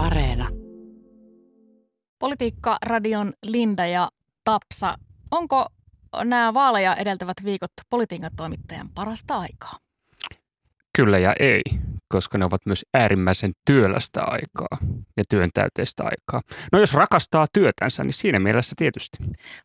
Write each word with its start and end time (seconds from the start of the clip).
Areena. 0.00 0.48
Politiikka, 2.18 2.78
radion 2.82 3.32
Linda 3.46 3.86
ja 3.86 4.10
Tapsa. 4.44 4.98
Onko 5.30 5.66
nämä 6.24 6.54
vaaleja 6.54 6.96
edeltävät 6.96 7.36
viikot 7.44 7.70
politiikan 7.90 8.30
toimittajan 8.36 8.88
parasta 8.94 9.38
aikaa? 9.38 9.78
Kyllä 10.96 11.18
ja 11.18 11.34
ei, 11.40 11.62
koska 12.08 12.38
ne 12.38 12.44
ovat 12.44 12.66
myös 12.66 12.84
äärimmäisen 12.94 13.52
työlästä 13.64 14.20
aikaa 14.24 14.78
ja 15.16 15.24
työntäyteistä 15.28 16.04
aikaa. 16.04 16.40
No 16.72 16.78
jos 16.78 16.94
rakastaa 16.94 17.46
työtänsä, 17.52 18.04
niin 18.04 18.12
siinä 18.12 18.38
mielessä 18.38 18.74
tietysti. 18.78 19.18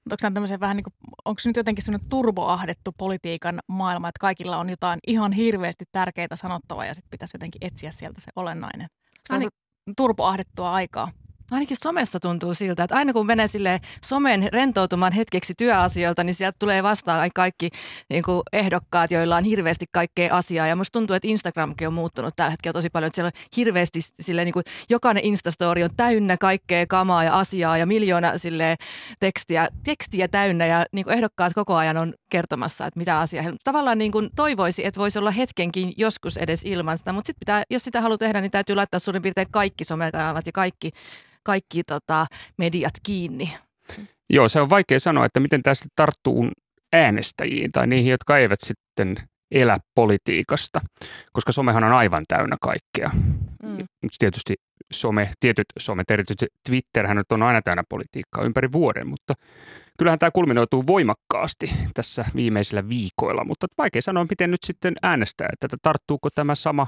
Mutta 0.09 0.27
onko 0.27 0.41
vähän 0.59 0.77
niin 0.77 0.83
kuin, 0.83 0.93
onko 1.25 1.41
nyt 1.45 1.55
jotenkin 1.55 1.85
semmoinen 1.85 2.09
turboahdettu 2.09 2.91
politiikan 2.97 3.59
maailma, 3.67 4.09
että 4.09 4.19
kaikilla 4.21 4.57
on 4.57 4.69
jotain 4.69 4.99
ihan 5.07 5.31
hirveästi 5.31 5.85
tärkeää 5.91 6.35
sanottavaa 6.35 6.85
ja 6.85 6.93
sitten 6.93 7.11
pitäisi 7.11 7.35
jotenkin 7.35 7.67
etsiä 7.67 7.91
sieltä 7.91 8.21
se 8.21 8.31
olennainen. 8.35 8.87
Onko 9.29 9.49
tämä 9.85 9.93
turboahdettua 9.97 10.71
aikaa? 10.71 11.11
Ainakin 11.51 11.77
somessa 11.77 12.19
tuntuu 12.19 12.53
siltä, 12.53 12.83
että 12.83 12.95
aina 12.95 13.13
kun 13.13 13.25
menee 13.25 13.47
sille 13.47 13.79
somen 14.05 14.49
rentoutumaan 14.53 15.13
hetkeksi 15.13 15.53
työasioilta, 15.57 16.23
niin 16.23 16.33
sieltä 16.35 16.55
tulee 16.59 16.83
vastaan 16.83 17.29
kaikki 17.35 17.69
niin 18.09 18.23
kuin 18.23 18.41
ehdokkaat, 18.53 19.11
joilla 19.11 19.35
on 19.35 19.43
hirveästi 19.43 19.85
kaikkea 19.91 20.35
asiaa. 20.35 20.67
Ja 20.67 20.75
musta 20.75 20.99
tuntuu, 20.99 21.15
että 21.15 21.27
Instagramkin 21.27 21.87
on 21.87 21.93
muuttunut 21.93 22.35
tällä 22.35 22.51
hetkellä 22.51 22.73
tosi 22.73 22.89
paljon, 22.89 23.07
että 23.07 23.15
siellä 23.15 23.31
on 23.35 23.41
hirveästi 23.57 23.99
sille, 24.01 24.45
niin 24.45 24.53
kuin 24.53 24.63
jokainen 24.89 25.25
Instastory 25.25 25.83
on 25.83 25.89
täynnä 25.97 26.37
kaikkea 26.37 26.85
kamaa 26.87 27.23
ja 27.23 27.39
asiaa 27.39 27.77
ja 27.77 27.85
miljoona 27.85 28.37
sille 28.37 28.75
tekstiä, 29.19 29.67
tekstiä 29.83 30.27
täynnä 30.27 30.65
ja 30.65 30.85
niin 30.91 31.05
kuin 31.05 31.13
ehdokkaat 31.13 31.53
koko 31.53 31.75
ajan 31.75 31.97
on 31.97 32.13
kertomassa, 32.29 32.85
että 32.85 32.99
mitä 32.99 33.19
asiaa. 33.19 33.45
Tavallaan 33.63 33.97
niin 33.97 34.11
kuin 34.11 34.29
toivoisi, 34.35 34.85
että 34.85 34.99
voisi 34.99 35.19
olla 35.19 35.31
hetkenkin 35.31 35.93
joskus 35.97 36.37
edes 36.37 36.63
ilman 36.63 36.97
sitä, 36.97 37.13
mutta 37.13 37.27
sit 37.27 37.39
pitää, 37.39 37.63
jos 37.69 37.83
sitä 37.83 38.01
haluaa 38.01 38.17
tehdä, 38.17 38.41
niin 38.41 38.51
täytyy 38.51 38.75
laittaa 38.75 38.99
suurin 38.99 39.21
piirtein 39.21 39.47
kaikki 39.51 39.83
somekanavat 39.83 40.45
ja 40.45 40.51
kaikki 40.51 40.91
kaikki 41.45 41.83
tota, 41.83 42.25
mediat 42.57 42.93
kiinni. 43.05 43.53
Joo, 44.29 44.49
se 44.49 44.61
on 44.61 44.69
vaikea 44.69 44.99
sanoa, 44.99 45.25
että 45.25 45.39
miten 45.39 45.63
tästä 45.63 45.85
tarttuu 45.95 46.49
äänestäjiin 46.93 47.71
tai 47.71 47.87
niihin, 47.87 48.11
jotka 48.11 48.37
eivät 48.37 48.59
sitten 48.63 49.15
elä 49.51 49.77
politiikasta, 49.95 50.81
koska 51.33 51.51
somehan 51.51 51.83
on 51.83 51.93
aivan 51.93 52.23
täynnä 52.27 52.55
kaikkea. 52.61 53.09
Mm. 53.63 53.77
Tietysti 54.19 54.55
some, 54.93 55.31
tietyt 55.39 55.65
somet, 55.79 56.11
erityisesti 56.11 56.47
Twitterhän 56.69 57.17
nyt 57.17 57.31
on 57.31 57.43
aina 57.43 57.61
täynnä 57.61 57.83
politiikkaa 57.89 58.43
ympäri 58.43 58.71
vuoden, 58.71 59.07
mutta 59.07 59.33
kyllähän 59.97 60.19
tämä 60.19 60.31
kulminoituu 60.31 60.83
voimakkaasti 60.87 61.71
tässä 61.93 62.25
viimeisillä 62.35 62.89
viikoilla, 62.89 63.43
mutta 63.43 63.67
vaikea 63.77 64.01
sanoa, 64.01 64.25
miten 64.29 64.51
nyt 64.51 64.63
sitten 64.65 64.93
äänestää, 65.03 65.49
että 65.53 65.77
tarttuuko 65.81 66.29
tämä 66.29 66.55
sama 66.55 66.87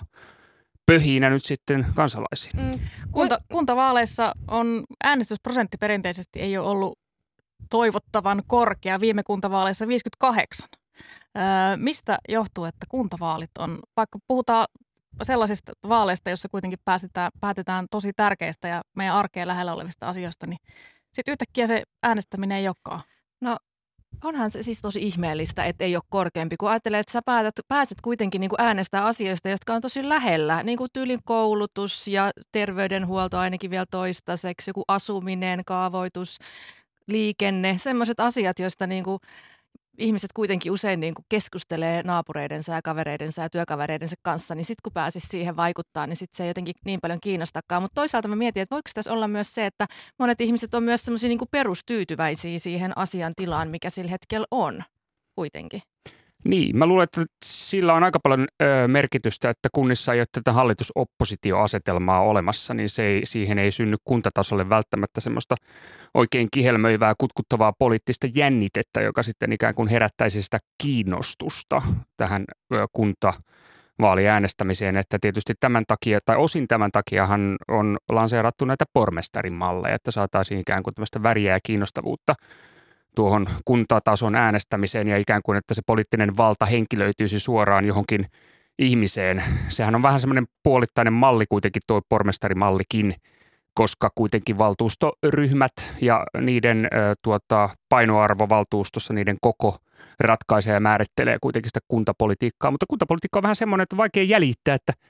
pöhinä 0.88 1.30
nyt 1.30 1.46
sitten 1.46 1.86
kansalaisiin. 1.96 2.54
Mm. 2.58 2.80
Kunta, 3.12 3.40
kuntavaaleissa 3.52 4.34
on 4.48 4.84
äänestysprosentti 5.04 5.78
perinteisesti 5.78 6.40
ei 6.40 6.58
ole 6.58 6.68
ollut 6.68 7.00
toivottavan 7.70 8.44
korkea. 8.48 9.00
Viime 9.00 9.24
kuntavaaleissa 9.24 9.88
58. 9.88 10.68
Öö, 11.38 11.44
mistä 11.78 12.18
johtuu, 12.30 12.66
että 12.66 12.86
kuntavaalit 12.90 13.52
on, 13.60 13.80
vaikka 13.98 14.20
puhutaan 14.28 14.68
sellaisista 15.24 15.72
vaaleista, 15.90 16.30
joissa 16.30 16.50
kuitenkin 16.50 16.80
päästetään, 16.86 17.32
päätetään 17.42 17.86
tosi 17.92 18.14
tärkeistä 18.16 18.68
ja 18.68 18.82
meidän 18.96 19.16
arkeen 19.16 19.48
lähellä 19.48 19.74
olevista 19.74 20.08
asioista, 20.08 20.48
niin 20.48 20.60
sitten 21.14 21.32
yhtäkkiä 21.32 21.68
se 21.68 21.84
äänestäminen 22.04 22.58
ei 22.58 22.68
olekaan. 22.68 23.02
No 23.42 23.58
Onhan 24.23 24.52
se 24.52 24.64
siis 24.64 24.82
tosi 24.82 25.00
ihmeellistä, 25.02 25.66
että 25.66 25.84
ei 25.84 25.96
ole 25.96 26.04
korkeampi, 26.10 26.58
kun 26.58 26.70
ajattelee, 26.70 27.00
että 27.00 27.12
sä 27.12 27.22
päätät, 27.26 27.54
pääset 27.68 28.02
kuitenkin 28.02 28.42
niin 28.42 28.50
kuin 28.50 28.62
äänestää 28.62 29.06
asioista, 29.06 29.50
jotka 29.50 29.74
on 29.74 29.82
tosi 29.82 30.09
lähellä, 30.09 30.64
niin 30.64 30.78
kuin 30.78 30.90
tyylin 30.94 31.20
koulutus 31.24 32.08
ja 32.08 32.32
terveydenhuolto 32.52 33.38
ainakin 33.38 33.72
vielä 33.72 33.86
toistaiseksi, 33.92 34.70
joku 34.70 34.84
asuminen, 34.88 35.62
kaavoitus, 35.66 36.38
liikenne, 37.08 37.78
semmoiset 37.78 38.20
asiat, 38.20 38.59
joista 38.59 38.88
niin 38.88 39.04
kuin 39.04 39.20
ihmiset 39.97 40.34
kuitenkin 40.34 40.72
usein 40.72 41.00
niin 41.00 41.13
kuin 41.13 41.25
keskustelee 41.30 42.03
naapureidensa 42.03 42.74
ja 42.74 42.81
kavereidensa 42.81 43.41
ja 43.41 43.50
työkavereidensa 43.50 44.16
kanssa, 44.22 44.56
niin 44.56 44.66
sitten 44.66 44.84
kun 44.84 44.94
pääsisi 44.94 45.28
siihen 45.28 45.56
vaikuttaa, 45.56 46.08
niin 46.08 46.16
sitten 46.16 46.38
se 46.38 46.44
ei 46.44 46.50
jotenkin 46.50 46.75
niin 46.85 47.02
paljon 47.02 47.19
kiinnostakaan. 47.22 47.81
Mutta 47.81 47.96
toisaalta 47.96 48.28
mä 48.28 48.35
mietin, 48.35 48.63
että 48.63 48.75
voiko 48.75 48.90
tässä 48.94 49.13
olla 49.13 49.28
myös 49.28 49.56
se, 49.56 49.66
että 49.66 49.88
monet 50.19 50.41
ihmiset 50.41 50.75
on 50.75 50.84
myös 50.84 51.06
semmoisia 51.06 51.30
niin 51.30 51.40
perustyytyväisiä 51.52 52.59
siihen 52.59 52.97
asian 52.97 53.34
tilaan, 53.35 53.69
mikä 53.69 53.90
sillä 53.90 54.12
hetkellä 54.12 54.47
on 54.52 54.84
kuitenkin. 55.35 55.81
Niin, 56.46 56.78
mä 56.78 56.86
luulen, 56.86 57.03
että 57.03 57.25
sillä 57.46 57.94
on 57.94 58.03
aika 58.03 58.20
paljon 58.20 58.48
ö, 58.62 58.88
merkitystä, 58.88 59.50
että 59.50 59.70
kunnissa 59.75 60.14
ei 60.14 60.20
ole 60.20 60.25
tätä 60.31 60.52
hallitusoppositioasetelmaa 60.53 62.22
olemassa, 62.22 62.74
niin 62.74 62.90
se 62.90 63.03
ei, 63.03 63.22
siihen 63.25 63.59
ei 63.59 63.72
synny 63.72 63.98
kuntatasolle 64.03 64.70
välttämättä 64.70 65.22
semmoista 65.22 65.56
oikein 66.14 66.47
kihelmöivää, 66.53 67.14
kutkuttavaa 67.18 67.74
poliittista 67.80 68.28
jännitettä, 68.36 69.02
joka 69.02 69.24
sitten 69.24 69.53
ikään 69.53 69.76
kuin 69.76 69.88
herättäisi 69.88 70.42
sitä 70.42 70.59
kiinnostusta 70.84 71.81
tähän 72.18 72.46
ö, 72.74 72.86
kunta 72.94 73.34
vaaliäänestämiseen, 74.02 74.97
että 74.97 75.18
tietysti 75.22 75.53
tämän 75.59 75.84
takia, 75.88 76.20
tai 76.26 76.36
osin 76.36 76.68
tämän 76.68 76.92
takiahan 76.92 77.56
on 77.68 77.97
lanseerattu 78.09 78.66
näitä 78.66 78.86
pormestarin 78.94 79.53
malleja, 79.53 79.96
että 79.96 80.12
saataisiin 80.12 80.59
ikään 80.59 80.84
kuin 80.84 80.94
tämmöistä 80.94 81.24
väriä 81.24 81.53
ja 81.53 81.59
kiinnostavuutta 81.64 82.34
tuohon 83.17 83.47
kuntatason 83.66 84.35
äänestämiseen 84.35 85.07
ja 85.07 85.17
ikään 85.17 85.41
kuin, 85.45 85.57
että 85.57 85.73
se 85.73 85.81
poliittinen 85.85 86.38
valta 86.38 86.66
henkilöityisi 86.66 87.39
suoraan 87.39 87.85
johonkin 87.85 88.25
ihmiseen. 88.79 89.44
Sehän 89.69 89.95
on 89.95 90.03
vähän 90.03 90.19
semmoinen 90.19 90.45
puolittainen 90.63 91.13
malli 91.13 91.45
kuitenkin 91.50 91.81
tuo 91.88 92.01
pormestarimallikin, 92.09 93.16
koska 93.73 94.09
kuitenkin 94.16 94.57
valtuustoryhmät 94.57 95.72
ja 96.01 96.25
niiden 96.41 96.88
tuota, 97.22 97.69
painoarvo 97.89 98.50
valtuustossa, 98.50 99.13
niiden 99.13 99.38
koko 99.41 99.75
ratkaisee 100.19 100.73
ja 100.73 100.79
määrittelee 100.79 101.38
kuitenkin 101.41 101.69
sitä 101.69 101.79
kuntapolitiikkaa. 101.88 102.72
Mutta 102.72 102.85
kuntapolitiikka 102.89 103.39
on 103.39 103.44
vähän 103.44 103.55
semmoinen, 103.55 103.84
että 103.84 103.97
vaikea 103.97 104.23
jäljittää, 104.23 104.75
että– 104.75 104.94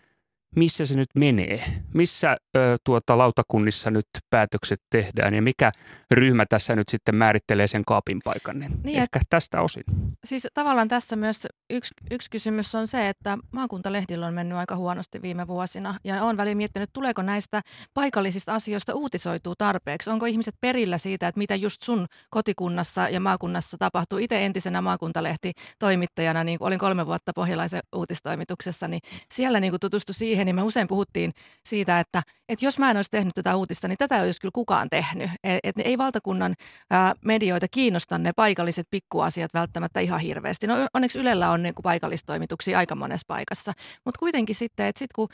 missä 0.56 0.85
se 0.85 0.96
nyt 0.96 1.09
menee, 1.16 1.63
missä 1.94 2.38
ö, 2.56 2.78
tuota, 2.84 3.18
lautakunnissa 3.18 3.91
nyt 3.91 4.06
päätökset 4.30 4.81
tehdään 4.90 5.34
ja 5.34 5.41
mikä 5.41 5.72
ryhmä 6.12 6.46
tässä 6.50 6.75
nyt 6.75 6.90
sitten 6.90 7.16
määrittelee 7.16 7.68
sen 7.68 7.85
kaapin 7.85 8.19
paikan, 8.24 8.59
niin, 8.59 8.72
niin 8.84 9.00
ehkä 9.00 9.19
et, 9.19 9.28
tästä 9.30 9.62
osin. 9.62 9.84
Siis 10.25 10.47
tavallaan 10.53 10.88
tässä 10.88 11.16
myös 11.16 11.47
yksi, 11.69 11.94
yksi 12.12 12.30
kysymys 12.30 12.75
on 12.75 12.88
se, 12.88 13.09
että 13.09 13.38
maakuntalehdillä 13.52 14.28
on 14.28 14.34
mennyt 14.34 14.57
aika 14.57 14.75
huonosti 14.75 15.22
viime 15.22 15.47
vuosina 15.47 15.96
ja 16.03 16.24
olen 16.24 16.38
välillä 16.38 16.56
miettinyt, 16.56 16.90
tuleeko 16.94 17.22
näistä 17.22 17.62
paikallisista 17.94 18.56
asioista 18.56 18.94
uutisoituu 18.94 19.56
tarpeeksi, 19.57 20.09
onko 20.09 20.25
ihmiset 20.25 20.56
perillä 20.62 20.97
siitä, 20.97 21.28
että 21.28 21.40
mitä 21.40 21.56
just 21.56 21.81
sun 21.81 22.06
kotikunnassa 22.30 23.09
ja 23.09 23.19
maakunnassa 23.19 23.78
tapahtuu. 23.78 24.19
Itse 24.19 24.46
entisenä 24.46 24.81
maakuntalehti 24.81 25.52
toimittajana, 25.80 26.44
niin 26.44 26.57
olin 26.59 26.80
kolme 26.80 27.06
vuotta 27.06 27.31
pohjalaisen 27.36 27.81
uutistoimituksessa, 27.96 28.88
niin 28.88 29.02
siellä 29.34 29.59
niin 29.59 29.74
tutustu 29.81 30.13
siihen, 30.13 30.37
siihen, 30.38 30.46
niin 30.46 30.56
me 30.56 30.64
usein 30.64 30.88
puhuttiin 30.88 31.31
siitä, 31.66 32.00
että, 32.00 32.24
että 32.50 32.66
jos 32.66 32.80
mä 32.80 32.92
en 32.92 32.98
olisi 32.98 33.12
tehnyt 33.12 33.36
tätä 33.36 33.56
uutista, 33.56 33.88
niin 33.88 33.98
tätä 33.98 34.18
ei 34.18 34.24
olisi 34.24 34.42
kyllä 34.42 34.52
kukaan 34.53 34.90
tehnyt. 34.90 35.30
Että 35.44 35.59
et 35.64 35.88
ei 35.88 35.98
valtakunnan 35.98 36.56
ää, 36.92 37.14
medioita 37.25 37.68
kiinnosta 37.72 38.18
ne 38.18 38.31
paikalliset 38.36 38.88
pikkuasiat 38.90 39.53
välttämättä 39.53 40.00
ihan 40.00 40.20
hirveästi. 40.20 40.68
No 40.68 40.75
onneksi 40.94 41.20
Ylellä 41.20 41.52
on 41.52 41.64
niin 41.64 41.75
kuin 41.75 41.84
paikallistoimituksia 41.84 42.78
aika 42.78 42.96
monessa 42.96 43.25
paikassa. 43.28 43.74
Mutta 44.06 44.20
kuitenkin 44.20 44.56
sitten, 44.56 44.86
että 44.86 45.00
sitten 45.00 45.16
kun 45.16 45.28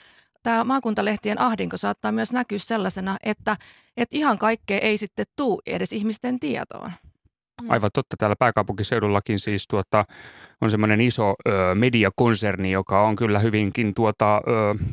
tämä 0.44 0.64
maakuntalehtien 0.64 1.42
ahdinko 1.42 1.78
saattaa 1.78 2.12
myös 2.12 2.34
näkyä 2.34 2.58
sellaisena, 2.58 3.18
että, 3.24 3.58
että 3.98 4.18
ihan 4.18 4.38
kaikkea 4.38 4.80
ei 4.80 4.98
sitten 4.98 5.26
tuu 5.36 5.62
edes 5.66 5.94
ihmisten 5.94 6.40
tietoon. 6.40 6.92
Mm. 7.64 7.72
Aivan 7.72 7.90
totta. 7.94 8.18
Täällä 8.18 8.36
pääkaupunkiseudullakin 8.40 9.40
siis 9.40 9.68
tuota, 9.68 10.06
on 10.62 10.72
semmoinen 10.72 11.02
iso 11.02 11.30
ö, 11.48 11.76
mediakonserni, 11.76 12.72
joka 12.72 13.02
on 13.02 13.16
kyllä 13.16 13.40
hyvinkin 13.40 13.94
tuota, 13.94 14.38
ö, 14.38 14.40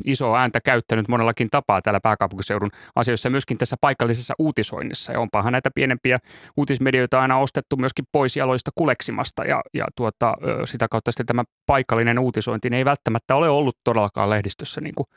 iso 0.05 0.35
ääntä 0.35 0.59
käyttänyt 0.61 1.07
monellakin 1.07 1.49
tapaa 1.49 1.81
täällä 1.81 1.99
pääkaupunkiseudun 1.99 2.69
asioissa 2.95 3.27
ja 3.27 3.31
myöskin 3.31 3.57
tässä 3.57 3.75
paikallisessa 3.81 4.33
uutisoinnissa. 4.39 5.11
Ja 5.11 5.19
onpahan 5.19 5.51
näitä 5.51 5.71
pienempiä 5.75 6.19
uutismedioita 6.57 7.21
aina 7.21 7.37
ostettu 7.37 7.77
myöskin 7.77 8.05
pois 8.11 8.37
jaloista 8.37 8.71
kuleksimasta 8.75 9.45
ja, 9.45 9.61
ja 9.73 9.85
tuota, 9.95 10.33
ö, 10.43 10.65
sitä 10.65 10.87
kautta 10.87 11.11
sitten 11.11 11.25
tämä 11.25 11.43
paikallinen 11.65 12.19
uutisointi 12.19 12.69
ei 12.71 12.85
välttämättä 12.85 13.35
ole 13.35 13.49
ollut 13.49 13.77
todellakaan 13.83 14.29
lehdistössä 14.29 14.81
niin 14.81 14.95
kuin 14.95 15.07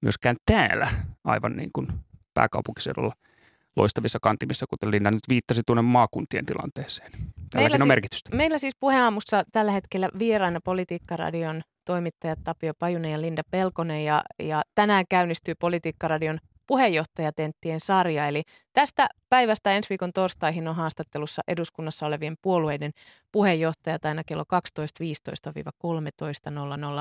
myöskään 0.00 0.36
täällä 0.46 0.88
aivan 1.24 1.56
niin 1.56 1.70
kuin 1.72 1.86
pääkaupunkiseudulla– 2.34 3.12
loistavissa 3.76 4.18
kantimissa, 4.22 4.66
kuten 4.70 4.90
Linna 4.90 5.10
nyt 5.10 5.20
viittasi 5.28 5.62
tuonne 5.66 5.82
maakuntien 5.82 6.46
tilanteeseen. 6.46 7.12
Meillä, 7.54 7.76
on 7.80 7.88
merkitystä. 7.88 8.36
Meillä 8.36 8.58
siis 8.58 8.74
puheaamussa 8.80 9.44
tällä 9.52 9.72
hetkellä 9.72 10.08
vieraana 10.18 10.60
Politiikkaradion 10.64 11.62
toimittajat 11.84 12.38
Tapio 12.44 12.72
Pajunen 12.78 13.12
ja 13.12 13.20
Linda 13.20 13.42
Pelkonen 13.50 14.04
ja, 14.04 14.22
ja 14.38 14.62
tänään 14.74 15.04
käynnistyy 15.08 15.54
Politiikkaradion 15.54 16.38
puheenjohtajatenttien 16.66 17.80
sarja. 17.80 18.28
Eli 18.28 18.42
tästä 18.72 19.08
päivästä 19.28 19.72
ensi 19.72 19.90
viikon 19.90 20.12
torstaihin 20.12 20.68
on 20.68 20.76
haastattelussa 20.76 21.42
eduskunnassa 21.48 22.06
olevien 22.06 22.36
puolueiden 22.42 22.92
puheenjohtajat 23.32 24.04
aina 24.04 24.24
kello 24.24 24.42
12.15-13.00, 24.42 24.48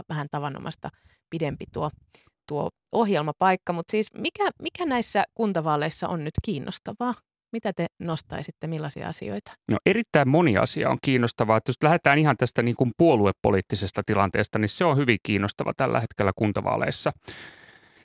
vähän 0.09 0.27
tavanomasta 0.31 0.89
pidempi 1.29 1.65
tuo 1.74 1.91
tuo 2.51 2.69
ohjelmapaikka, 2.92 3.74
mutta 3.74 3.92
siis 3.92 4.07
mikä, 4.18 4.50
mikä 4.62 4.86
näissä 4.86 5.24
kuntavaaleissa 5.33 6.07
on 6.07 6.24
nyt 6.24 6.33
kiinnostavaa? 6.45 7.13
Mitä 7.51 7.74
te 7.74 7.86
nostaisitte, 8.00 8.68
millaisia 8.68 9.07
asioita? 9.07 9.51
No 9.71 9.77
erittäin 9.86 10.30
moni 10.30 10.57
asia 10.57 10.89
on 10.89 10.98
kiinnostavaa. 11.01 11.57
Että 11.57 11.69
jos 11.69 11.83
lähdetään 11.83 12.19
ihan 12.19 12.38
tästä 12.38 12.62
niin 12.62 12.75
kuin 12.75 12.92
puoluepoliittisesta 12.98 14.01
tilanteesta, 14.06 14.59
niin 14.59 14.69
se 14.69 14.86
on 14.86 14.98
hyvin 14.98 15.18
kiinnostava 15.24 15.74
tällä 15.77 16.00
hetkellä 16.00 16.31
kuntavaaleissa. 16.36 17.12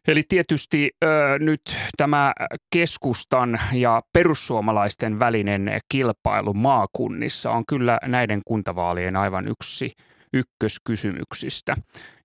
Eli 0.08 0.22
tietysti 0.28 0.90
ö, 1.04 1.08
nyt 1.38 1.60
tämä 1.96 2.32
keskustan 2.72 3.58
ja 3.72 4.02
perussuomalaisten 4.12 5.18
välinen 5.18 5.80
kilpailu 5.88 6.54
maakunnissa 6.54 7.50
on 7.50 7.64
kyllä 7.68 7.98
näiden 8.04 8.40
kuntavaalien 8.46 9.16
aivan 9.16 9.44
yksi– 9.48 9.92
ykköskysymyksistä. 10.36 11.76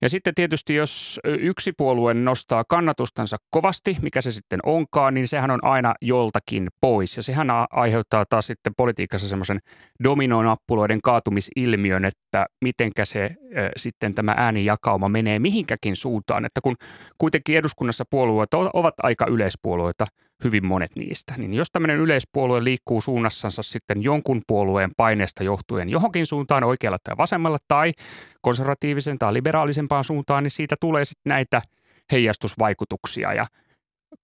Ja 0.02 0.08
sitten 0.08 0.34
tietysti, 0.34 0.74
jos 0.74 1.20
yksi 1.24 1.72
puolue 1.72 2.14
nostaa 2.14 2.64
kannatustansa 2.68 3.36
kovasti, 3.50 3.96
mikä 4.02 4.20
se 4.20 4.30
sitten 4.30 4.60
onkaan, 4.66 5.14
niin 5.14 5.28
sehän 5.28 5.50
on 5.50 5.64
aina 5.64 5.94
joltakin 6.00 6.68
pois. 6.80 7.16
Ja 7.16 7.22
sehän 7.22 7.48
aiheuttaa 7.70 8.24
taas 8.28 8.46
sitten 8.46 8.72
politiikassa 8.76 9.28
semmoisen 9.28 9.58
dominonappuloiden 10.04 11.00
kaatumisilmiön, 11.02 12.04
että 12.04 12.46
mitenkä 12.64 13.04
se 13.04 13.30
sitten 13.76 14.14
tämä 14.14 14.34
äänijakauma 14.36 15.08
menee 15.08 15.38
mihinkäkin 15.38 15.96
suuntaan. 15.96 16.44
Että 16.44 16.60
kun 16.60 16.76
kuitenkin 17.18 17.56
eduskunnassa 17.56 18.04
puolueet 18.10 18.54
ovat 18.54 18.94
aika 19.02 19.26
yleispuolueita, 19.26 20.06
hyvin 20.44 20.66
monet 20.66 20.90
niistä. 20.96 21.34
Niin 21.36 21.54
jos 21.54 21.70
tämmöinen 21.72 21.96
yleispuolue 21.98 22.64
liikkuu 22.64 23.00
suunnassansa 23.00 23.62
sitten 23.62 24.02
jonkun 24.02 24.42
puolueen 24.46 24.90
paineesta 24.96 25.44
johtuen 25.44 25.88
johonkin 25.88 26.26
suuntaan 26.26 26.64
oikealla 26.64 26.98
tai 27.04 27.16
vasemmalla 27.16 27.58
tai 27.68 27.92
konservatiivisen 28.40 29.18
tai 29.18 29.32
liberaalisempaan 29.32 30.04
suuntaan, 30.04 30.42
niin 30.42 30.50
siitä 30.50 30.76
tulee 30.80 31.04
sitten 31.04 31.30
näitä 31.30 31.62
heijastusvaikutuksia 32.12 33.32
ja 33.32 33.46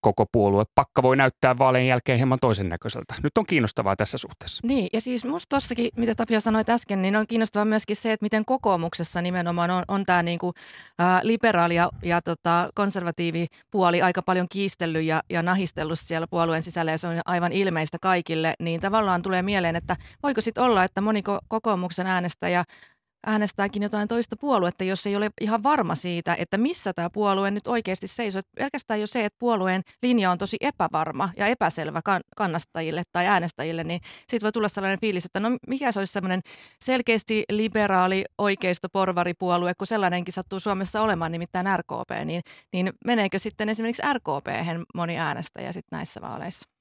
koko 0.00 0.26
puolue 0.32 0.64
pakka 0.74 1.02
voi 1.02 1.16
näyttää 1.16 1.58
vaalien 1.58 1.86
jälkeen 1.86 2.18
hieman 2.18 2.38
toisen 2.40 2.68
näköiseltä. 2.68 3.14
Nyt 3.22 3.38
on 3.38 3.46
kiinnostavaa 3.46 3.96
tässä 3.96 4.18
suhteessa. 4.18 4.66
Niin, 4.66 4.88
ja 4.92 5.00
siis 5.00 5.24
musta 5.24 5.46
tuossakin, 5.48 5.88
mitä 5.96 6.14
Tapio 6.14 6.40
sanoi 6.40 6.62
äsken, 6.68 7.02
niin 7.02 7.16
on 7.16 7.26
kiinnostavaa 7.26 7.64
myöskin 7.64 7.96
se, 7.96 8.12
että 8.12 8.24
miten 8.24 8.44
kokoomuksessa 8.44 9.22
nimenomaan 9.22 9.70
on, 9.70 9.84
on 9.88 10.04
tämä 10.04 10.22
niinku, 10.22 10.52
liberaali 11.22 11.74
ja, 11.74 11.90
ja 12.02 12.22
tota, 12.22 12.70
konservatiivi 12.74 13.46
puoli 13.70 14.02
aika 14.02 14.22
paljon 14.22 14.46
kiistellyt 14.50 15.04
ja, 15.04 15.22
ja 15.30 15.42
nahistellut 15.42 15.98
siellä 15.98 16.26
puolueen 16.30 16.62
sisällä, 16.62 16.90
ja 16.90 16.98
se 16.98 17.06
on 17.06 17.20
aivan 17.24 17.52
ilmeistä 17.52 17.98
kaikille, 18.02 18.54
niin 18.60 18.80
tavallaan 18.80 19.22
tulee 19.22 19.42
mieleen, 19.42 19.76
että 19.76 19.96
voiko 20.22 20.40
sitten 20.40 20.64
olla, 20.64 20.84
että 20.84 21.00
moni 21.00 21.22
kokoomuksen 21.48 22.06
äänestäjä 22.06 22.64
äänestääkin 23.26 23.82
jotain 23.82 24.08
toista 24.08 24.36
puoluetta, 24.40 24.84
jos 24.84 25.06
ei 25.06 25.16
ole 25.16 25.30
ihan 25.40 25.62
varma 25.62 25.94
siitä, 25.94 26.36
että 26.38 26.58
missä 26.58 26.92
tämä 26.92 27.10
puolue 27.10 27.50
nyt 27.50 27.66
oikeasti 27.66 28.06
seisoo. 28.06 28.42
Pelkästään 28.56 29.00
jo 29.00 29.06
se, 29.06 29.24
että 29.24 29.36
puolueen 29.38 29.82
linja 30.02 30.30
on 30.30 30.38
tosi 30.38 30.56
epävarma 30.60 31.28
ja 31.36 31.46
epäselvä 31.46 32.00
kannastajille 32.36 33.02
tai 33.12 33.26
äänestäjille, 33.26 33.84
niin 33.84 34.00
siitä 34.28 34.44
voi 34.44 34.52
tulla 34.52 34.68
sellainen 34.68 35.00
fiilis, 35.00 35.24
että 35.24 35.40
no 35.40 35.48
mikä 35.66 35.92
se 35.92 35.98
olisi 35.98 36.12
sellainen 36.12 36.40
selkeästi 36.84 37.44
liberaali 37.52 38.24
oikeisto 38.38 38.88
porvaripuolue, 38.92 39.72
kun 39.74 39.86
sellainenkin 39.86 40.32
sattuu 40.32 40.60
Suomessa 40.60 41.00
olemaan, 41.00 41.32
nimittäin 41.32 41.66
RKP, 41.78 42.24
niin, 42.24 42.42
niin 42.72 42.92
meneekö 43.04 43.38
sitten 43.38 43.68
esimerkiksi 43.68 44.02
RKP 44.12 44.46
moni 44.94 45.18
äänestäjä 45.18 45.72
sitten 45.72 45.96
näissä 45.96 46.20
vaaleissa? 46.20 46.77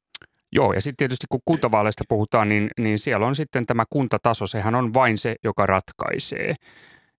Joo, 0.52 0.74
ja 0.74 0.82
sitten 0.82 0.98
tietysti 0.98 1.26
kun 1.30 1.40
kuntavaaleista 1.46 2.04
puhutaan, 2.10 2.50
niin, 2.50 2.70
niin 2.80 3.00
siellä 3.00 3.28
on 3.28 3.36
sitten 3.36 3.66
tämä 3.66 3.84
kuntataso, 3.90 4.48
sehän 4.48 4.76
on 4.76 4.94
vain 4.94 5.18
se, 5.18 5.36
joka 5.44 5.66
ratkaisee. 5.66 6.56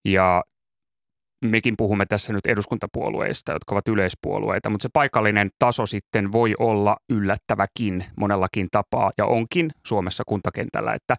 Ja 0.04 0.44
mekin 1.44 1.74
puhumme 1.78 2.06
tässä 2.06 2.32
nyt 2.32 2.46
eduskuntapuolueista, 2.46 3.52
jotka 3.52 3.74
ovat 3.74 3.88
yleispuolueita, 3.88 4.70
mutta 4.70 4.82
se 4.82 4.88
paikallinen 4.92 5.50
taso 5.58 5.86
sitten 5.86 6.32
voi 6.32 6.54
olla 6.58 6.96
yllättäväkin 7.10 8.04
monellakin 8.16 8.68
tapaa 8.70 9.12
ja 9.18 9.26
onkin 9.26 9.70
Suomessa 9.86 10.24
kuntakentällä, 10.26 10.94
että, 10.94 11.14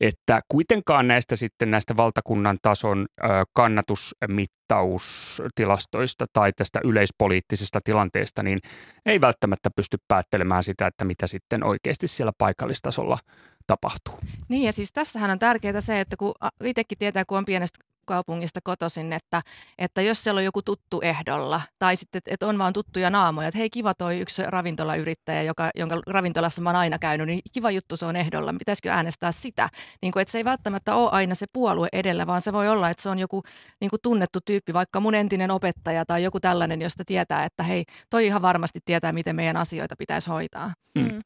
että 0.00 0.40
kuitenkaan 0.48 1.08
näistä 1.08 1.36
sitten 1.36 1.70
näistä 1.70 1.96
valtakunnan 1.96 2.58
tason 2.62 3.06
kannatusmittaustilastoista 3.52 6.26
tai 6.32 6.52
tästä 6.52 6.80
yleispoliittisesta 6.84 7.80
tilanteesta, 7.84 8.42
niin 8.42 8.58
ei 9.06 9.20
välttämättä 9.20 9.70
pysty 9.76 9.96
päättelemään 10.08 10.64
sitä, 10.64 10.86
että 10.86 11.04
mitä 11.04 11.26
sitten 11.26 11.64
oikeasti 11.64 12.08
siellä 12.08 12.32
paikallistasolla 12.38 13.18
tapahtuu. 13.66 14.14
Niin 14.48 14.62
ja 14.62 14.72
siis 14.72 14.92
tässähän 14.92 15.30
on 15.30 15.38
tärkeää 15.38 15.80
se, 15.80 16.00
että 16.00 16.16
kun 16.16 16.34
itsekin 16.64 16.98
tietää, 16.98 17.24
kun 17.24 17.38
on 17.38 17.44
pienestä 17.44 17.84
kaupungista 18.06 18.60
kotoisin, 18.64 19.12
että, 19.12 19.42
että 19.78 20.02
jos 20.02 20.24
siellä 20.24 20.38
on 20.38 20.44
joku 20.44 20.62
tuttu 20.62 21.00
ehdolla, 21.00 21.60
tai 21.78 21.96
sitten, 21.96 22.22
että 22.26 22.46
on 22.46 22.58
vaan 22.58 22.72
tuttuja 22.72 23.10
naamoja, 23.10 23.48
että 23.48 23.58
hei 23.58 23.70
kiva 23.70 23.94
toi 23.94 24.20
yksi 24.20 24.42
ravintolayrittäjä, 24.46 25.42
joka, 25.42 25.70
jonka 25.74 26.00
ravintolassa 26.06 26.62
mä 26.62 26.68
oon 26.68 26.76
aina 26.76 26.98
käynyt, 26.98 27.26
niin 27.26 27.40
kiva 27.52 27.70
juttu 27.70 27.96
se 27.96 28.06
on 28.06 28.16
ehdolla, 28.16 28.54
pitäisikö 28.58 28.90
äänestää 28.90 29.32
sitä? 29.32 29.68
Niin 30.02 30.12
kuin, 30.12 30.20
että 30.20 30.32
se 30.32 30.38
ei 30.38 30.44
välttämättä 30.44 30.94
ole 30.94 31.10
aina 31.10 31.34
se 31.34 31.46
puolue 31.52 31.88
edellä, 31.92 32.26
vaan 32.26 32.42
se 32.42 32.52
voi 32.52 32.68
olla, 32.68 32.90
että 32.90 33.02
se 33.02 33.08
on 33.08 33.18
joku 33.18 33.42
niin 33.80 33.90
kuin 33.90 34.00
tunnettu 34.02 34.38
tyyppi, 34.44 34.72
vaikka 34.72 35.00
mun 35.00 35.14
entinen 35.14 35.50
opettaja 35.50 36.04
tai 36.04 36.22
joku 36.22 36.40
tällainen, 36.40 36.82
josta 36.82 37.04
tietää, 37.06 37.44
että 37.44 37.62
hei, 37.62 37.84
toi 38.10 38.26
ihan 38.26 38.42
varmasti 38.42 38.78
tietää, 38.84 39.12
miten 39.12 39.36
meidän 39.36 39.56
asioita 39.56 39.94
pitäisi 39.98 40.30
hoitaa. 40.30 40.72
Mm. 40.94 41.02
mm. 41.02 41.22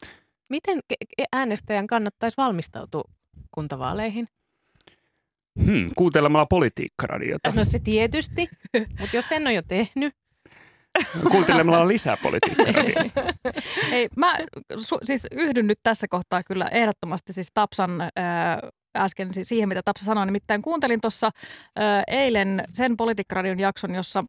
Miten 0.49 0.81
äänestäjän 1.33 1.87
kannattaisi 1.87 2.37
valmistautua 2.37 3.05
kuntavaaleihin? 3.51 4.29
Hmm, 5.65 5.87
kuuntelemalla 5.97 6.47
politiikkaradiota. 6.47 7.53
No 7.55 7.65
se 7.65 7.79
tietysti, 7.79 8.49
mutta 9.01 9.17
jos 9.17 9.29
sen 9.29 9.47
on 9.47 9.55
jo 9.55 9.63
tehnyt. 9.69 10.15
Kuuntelemalla 11.31 11.89
lisää 11.89 12.17
politiikkaradiota. 12.17 13.23
Ei, 13.93 14.09
mä 14.17 14.37
su, 14.79 14.99
siis 15.03 15.27
yhdyn 15.33 15.67
nyt 15.67 15.79
tässä 15.83 16.09
kohtaa 16.09 16.43
kyllä 16.43 16.69
ehdottomasti 16.69 17.33
siis 17.33 17.51
Tapsan 17.55 18.01
ää, 18.17 18.61
äsken 18.97 19.29
siihen, 19.43 19.69
mitä 19.69 19.83
Tapsa 19.85 20.05
sanoi. 20.05 20.27
Nimittäin 20.27 20.63
kuuntelin 20.63 21.01
tuossa 21.01 21.31
eilen 22.07 22.65
sen 22.69 22.97
politiikkaradion 22.97 23.59
jakson, 23.59 23.95
jossa 23.95 24.25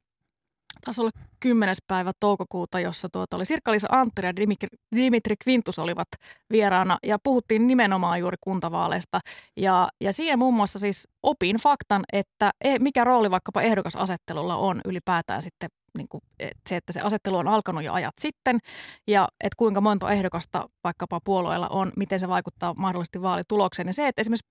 taisi 0.86 1.02
olla 1.02 1.12
10. 1.40 1.76
päivä 1.88 2.12
toukokuuta, 2.20 2.80
jossa 2.80 3.10
tuota 3.10 3.38
oli 3.38 3.46
Sirkka-Liisa 3.46 3.88
Antteri 3.92 4.28
ja 4.28 4.36
Dimitri, 4.36 4.70
Dimitri 4.96 5.36
Quintus 5.48 5.80
olivat 5.80 6.08
vieraana 6.52 6.98
ja 7.04 7.20
puhuttiin 7.24 7.68
nimenomaan 7.68 8.20
juuri 8.20 8.38
kuntavaaleista. 8.42 9.20
Ja, 9.58 9.90
ja 10.02 10.14
siihen 10.14 10.40
muun 10.40 10.54
muassa 10.54 10.80
siis 10.80 11.08
opin 11.24 11.56
faktan, 11.58 12.04
että 12.14 12.52
e, 12.64 12.78
mikä 12.80 13.04
rooli 13.04 13.32
vaikkapa 13.32 13.62
ehdokasasettelulla 13.62 14.56
on 14.56 14.82
ylipäätään 14.86 15.42
sitten 15.42 15.70
niin 15.98 16.08
kuin, 16.10 16.22
se, 16.70 16.76
että 16.76 16.94
se 16.94 17.02
asettelu 17.02 17.38
on 17.38 17.48
alkanut 17.48 17.84
jo 17.84 17.94
ajat 17.94 18.14
sitten 18.18 18.60
ja 19.08 19.28
että 19.40 19.56
kuinka 19.58 19.82
monta 19.82 20.12
ehdokasta 20.12 20.70
vaikkapa 20.84 21.20
puolueella 21.24 21.68
on, 21.68 21.92
miten 21.98 22.20
se 22.20 22.28
vaikuttaa 22.28 22.74
mahdollisesti 22.80 23.22
vaalitulokseen. 23.22 23.88
Ja 23.88 23.94
se, 23.94 24.08
että 24.08 24.22
esimerkiksi 24.22 24.50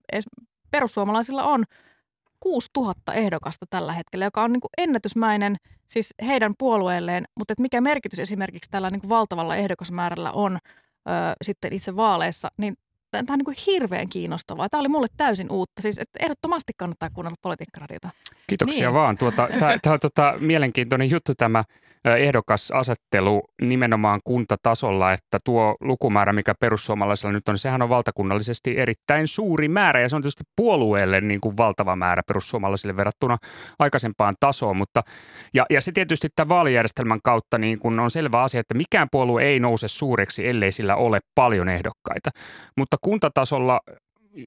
perussuomalaisilla 0.71 1.43
on 1.43 1.65
6000 2.41 3.15
ehdokasta 3.15 3.67
tällä 3.71 3.93
hetkellä, 3.93 4.25
joka 4.25 4.43
on 4.43 4.53
niin 4.53 4.61
kuin 4.61 4.71
ennätysmäinen 4.79 5.57
siis 5.89 6.15
heidän 6.27 6.55
puolueelleen, 6.59 7.25
mutta 7.39 7.53
että 7.53 7.63
mikä 7.63 7.81
merkitys 7.81 8.19
esimerkiksi 8.19 8.71
tällä 8.71 8.91
niin 8.91 9.01
kuin 9.01 9.09
valtavalla 9.09 9.57
ehdokasmäärällä 9.57 10.33
on 10.33 10.53
ö, 10.55 11.11
sitten 11.43 11.73
itse 11.73 11.97
vaaleissa, 11.97 12.49
niin 12.57 12.75
tämä 13.11 13.25
on 13.31 13.39
niin 13.39 13.45
kuin 13.45 13.57
hirveän 13.67 14.09
kiinnostavaa. 14.09 14.69
Tämä 14.69 14.81
oli 14.81 14.89
mulle 14.89 15.07
täysin 15.17 15.53
uutta. 15.53 15.83
Siis 15.83 15.99
että 15.99 16.19
ehdottomasti 16.23 16.73
kannattaa 16.77 17.11
kuunnella 17.11 17.37
politiikkaradiota. 17.43 18.09
Kiitoksia 18.47 18.89
niin. 18.89 18.95
vaan. 18.95 19.19
Tuota, 19.19 19.49
tämä 19.83 19.95
on 19.95 20.01
tuota, 20.01 20.35
mielenkiintoinen 20.41 21.11
juttu 21.11 21.35
tämä 21.35 21.65
ehdokasasettelu 22.05 23.43
nimenomaan 23.63 24.21
kuntatasolla, 24.25 25.13
että 25.13 25.39
tuo 25.45 25.77
lukumäärä, 25.81 26.33
mikä 26.33 26.55
perussuomalaisilla 26.61 27.33
nyt 27.33 27.49
on, 27.49 27.59
sehän 27.59 27.83
on 27.83 27.89
valtakunnallisesti 27.89 28.79
erittäin 28.79 29.29
suuri 29.29 29.69
määrä 29.69 30.01
ja 30.01 30.09
se 30.09 30.17
on 30.17 30.23
tietysti 30.23 30.45
puolueelle 30.57 31.21
niin 31.21 31.41
kuin 31.41 31.57
valtava 31.57 31.97
määrä 31.97 32.23
perussuomalaisille 32.27 32.97
verrattuna 32.97 33.37
aikaisempaan 33.79 34.35
tasoon, 34.41 34.77
mutta 34.77 35.03
ja, 35.55 35.67
ja 35.71 35.81
se 35.81 35.93
tietysti 35.93 36.29
tämän 36.37 36.49
vaalijärjestelmän 36.49 37.21
kautta 37.25 37.59
niin 37.59 37.79
kuin 37.79 38.01
on 38.01 38.11
selvä 38.11 38.43
asia, 38.43 38.61
että 38.61 38.75
mikään 38.75 39.09
puolue 39.13 39.43
ei 39.43 39.61
nouse 39.61 39.89
suureksi, 39.89 40.49
ellei 40.49 40.73
sillä 40.73 40.97
ole 40.97 41.21
paljon 41.35 41.69
ehdokkaita, 41.69 42.31
mutta 42.77 42.97
kuntatasolla 43.03 43.81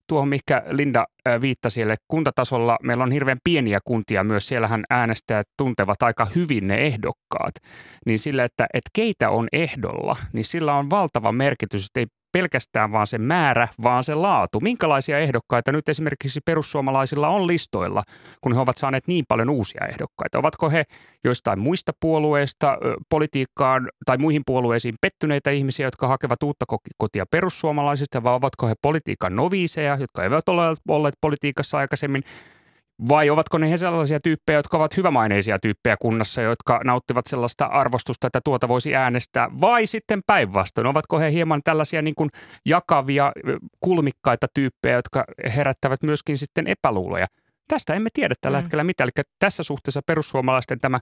tuohon, 0.07 0.29
mikä 0.29 0.63
Linda 0.67 1.05
viittasi, 1.41 1.81
eli 1.81 1.93
kuntatasolla 2.07 2.77
meillä 2.83 3.03
on 3.03 3.11
hirveän 3.11 3.37
pieniä 3.43 3.79
kuntia 3.85 4.23
myös, 4.23 4.47
siellähän 4.47 4.83
äänestäjät 4.89 5.47
tuntevat 5.57 6.03
aika 6.03 6.27
hyvin 6.35 6.67
ne 6.67 6.75
ehdokkaat, 6.75 7.53
niin 8.05 8.19
sillä, 8.19 8.43
että, 8.43 8.67
että 8.73 8.89
keitä 8.93 9.29
on 9.29 9.47
ehdolla, 9.53 10.15
niin 10.33 10.45
sillä 10.45 10.75
on 10.75 10.89
valtava 10.89 11.31
merkitys, 11.31 11.85
että 11.85 11.99
ei 11.99 12.05
pelkästään 12.33 12.91
vaan 12.91 13.07
se 13.07 13.17
määrä, 13.17 13.67
vaan 13.83 14.03
se 14.03 14.15
laatu. 14.15 14.59
Minkälaisia 14.59 15.19
ehdokkaita 15.19 15.71
nyt 15.71 15.89
esimerkiksi 15.89 16.39
perussuomalaisilla 16.45 17.27
on 17.27 17.47
listoilla, 17.47 18.03
kun 18.41 18.53
he 18.53 18.59
ovat 18.59 18.77
saaneet 18.77 19.07
niin 19.07 19.25
paljon 19.27 19.49
uusia 19.49 19.87
ehdokkaita? 19.89 20.39
Ovatko 20.39 20.69
he 20.69 20.83
joistain 21.23 21.59
muista 21.59 21.91
puolueista 21.99 22.77
politiikkaan 23.09 23.89
tai 24.05 24.17
muihin 24.17 24.41
puolueisiin 24.45 24.95
pettyneitä 25.01 25.51
ihmisiä, 25.51 25.87
jotka 25.87 26.07
hakevat 26.07 26.43
uutta 26.43 26.65
kotia 26.97 27.25
perussuomalaisista, 27.31 28.23
vai 28.23 28.33
ovatko 28.33 28.67
he 28.67 28.73
politiikan 28.81 29.35
noviiseja, 29.35 29.97
jotka 29.99 30.23
eivät 30.23 30.49
ole 30.49 30.75
olleet 30.87 31.15
politiikassa 31.21 31.77
aikaisemmin? 31.77 32.21
Vai 33.09 33.29
ovatko 33.29 33.57
ne 33.57 33.71
he 33.71 33.77
sellaisia 33.77 34.19
tyyppejä, 34.19 34.59
jotka 34.59 34.77
ovat 34.77 34.97
hyvämaineisia 34.97 35.59
tyyppejä 35.59 35.97
kunnassa, 36.01 36.41
jotka 36.41 36.81
nauttivat 36.83 37.25
sellaista 37.27 37.65
arvostusta, 37.65 38.27
että 38.27 38.41
tuota 38.45 38.67
voisi 38.67 38.95
äänestää, 38.95 39.49
vai 39.61 39.85
sitten 39.85 40.19
päinvastoin? 40.27 40.87
Ovatko 40.87 41.19
he 41.19 41.31
hieman 41.31 41.61
tällaisia 41.63 42.01
niin 42.01 42.15
kuin 42.15 42.29
jakavia, 42.65 43.31
kulmikkaita 43.79 44.47
tyyppejä, 44.53 44.95
jotka 44.95 45.25
herättävät 45.55 46.03
myöskin 46.03 46.37
sitten 46.37 46.67
epäluuloja? 46.67 47.25
Tästä 47.67 47.93
emme 47.93 48.09
tiedä 48.13 48.35
tällä 48.41 48.57
mm. 48.57 48.61
hetkellä 48.61 48.83
mitään. 48.83 49.09
Eli 49.17 49.23
tässä 49.39 49.63
suhteessa 49.63 50.01
perussuomalaisten 50.05 50.79
tämä 50.79 50.99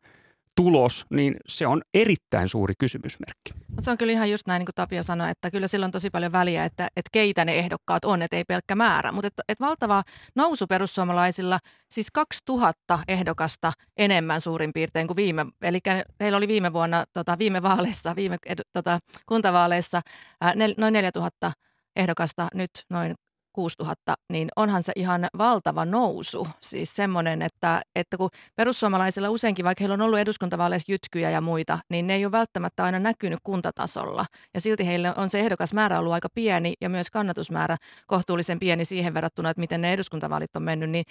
tulos, 0.56 1.06
niin 1.10 1.36
se 1.48 1.68
on 1.68 1.82
erittäin 1.94 2.50
suuri 2.50 2.74
kysymysmerkki. 2.80 3.52
Se 3.80 3.92
on 3.92 3.98
kyllä 3.98 4.12
ihan 4.12 4.32
just 4.32 4.48
näin, 4.48 4.60
niin 4.60 4.66
kuin 4.66 4.76
Tapio 4.76 5.04
sanoi, 5.04 5.30
että 5.32 5.52
kyllä 5.52 5.68
sillä 5.68 5.86
on 5.86 5.92
tosi 5.92 6.10
paljon 6.10 6.32
väliä, 6.32 6.66
että, 6.66 6.86
että 6.86 7.10
keitä 7.12 7.46
ne 7.46 7.56
ehdokkaat 7.56 8.06
on, 8.06 8.22
että 8.22 8.38
ei 8.38 8.44
pelkkä 8.48 8.76
määrä. 8.76 9.12
Mutta 9.12 9.28
että, 9.28 9.44
että 9.50 9.66
valtava 9.66 10.04
nousu 10.36 10.68
perussuomalaisilla, 10.68 11.60
siis 11.92 12.12
2000 12.12 13.00
ehdokasta 13.08 13.74
enemmän 13.98 14.42
suurin 14.42 14.74
piirtein 14.74 15.08
kuin 15.08 15.18
viime, 15.18 15.46
eli 15.62 15.80
heillä 16.20 16.38
oli 16.38 16.48
viime 16.48 16.74
vuonna, 16.74 17.04
tota, 17.14 17.38
viime 17.38 17.62
vaaleissa, 17.62 18.16
viime 18.16 18.38
tota, 18.74 19.00
kuntavaaleissa 19.26 20.02
ää, 20.42 20.56
nel, 20.56 20.74
noin 20.78 20.94
4000 20.94 21.52
ehdokasta, 21.96 22.48
nyt 22.54 22.72
noin 22.90 23.16
6000, 23.54 24.16
niin 24.32 24.50
onhan 24.56 24.84
se 24.84 24.92
ihan 24.96 25.28
valtava 25.38 25.86
nousu. 25.86 26.48
Siis 26.62 26.96
semmoinen, 26.96 27.42
että, 27.42 27.82
että 27.96 28.18
kun 28.18 28.30
perussuomalaisilla 28.56 29.30
useinkin, 29.30 29.66
vaikka 29.66 29.82
heillä 29.82 29.94
on 29.94 30.02
ollut 30.02 30.20
eduskuntavaaleissa 30.20 30.92
jytkyjä 30.92 31.30
ja 31.30 31.42
muita, 31.42 31.80
niin 31.90 32.08
ne 32.08 32.16
ei 32.16 32.26
ole 32.26 32.32
välttämättä 32.32 32.84
aina 32.84 33.00
näkynyt 33.00 33.40
kuntatasolla. 33.44 34.26
Ja 34.54 34.62
silti 34.62 34.88
heillä 34.88 35.14
on 35.18 35.30
se 35.30 35.40
ehdokasmäärä 35.40 36.00
ollut 36.00 36.14
aika 36.14 36.30
pieni 36.34 36.74
ja 36.82 36.90
myös 36.90 37.12
kannatusmäärä 37.12 37.78
kohtuullisen 38.08 38.60
pieni 38.60 38.86
siihen 38.86 39.14
verrattuna, 39.14 39.50
että 39.50 39.62
miten 39.62 39.82
ne 39.82 39.94
eduskuntavaalit 39.94 40.56
on 40.56 40.64
mennyt. 40.64 40.90
Niin, 40.90 41.06